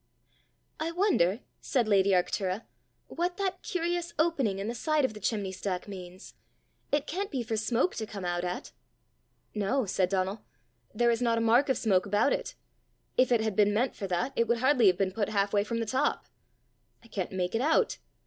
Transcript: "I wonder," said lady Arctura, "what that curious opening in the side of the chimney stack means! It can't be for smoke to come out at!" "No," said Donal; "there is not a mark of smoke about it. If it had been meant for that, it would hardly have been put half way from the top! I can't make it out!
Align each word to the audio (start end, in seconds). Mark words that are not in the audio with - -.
"I 0.79 0.89
wonder," 0.89 1.41
said 1.59 1.87
lady 1.87 2.09
Arctura, 2.09 2.63
"what 3.07 3.37
that 3.37 3.61
curious 3.61 4.15
opening 4.17 4.57
in 4.57 4.67
the 4.67 4.73
side 4.73 5.05
of 5.05 5.13
the 5.13 5.19
chimney 5.19 5.51
stack 5.51 5.87
means! 5.87 6.33
It 6.91 7.05
can't 7.05 7.29
be 7.29 7.43
for 7.43 7.55
smoke 7.55 7.93
to 7.97 8.07
come 8.07 8.25
out 8.25 8.43
at!" 8.43 8.71
"No," 9.53 9.85
said 9.85 10.09
Donal; 10.09 10.43
"there 10.91 11.11
is 11.11 11.21
not 11.21 11.37
a 11.37 11.41
mark 11.41 11.69
of 11.69 11.77
smoke 11.77 12.07
about 12.07 12.33
it. 12.33 12.55
If 13.15 13.31
it 13.31 13.41
had 13.41 13.55
been 13.55 13.75
meant 13.75 13.95
for 13.95 14.07
that, 14.07 14.33
it 14.35 14.47
would 14.47 14.57
hardly 14.57 14.87
have 14.87 14.97
been 14.97 15.11
put 15.11 15.29
half 15.29 15.53
way 15.53 15.63
from 15.63 15.79
the 15.79 15.85
top! 15.85 16.25
I 17.03 17.07
can't 17.07 17.31
make 17.31 17.53
it 17.53 17.61
out! 17.61 17.99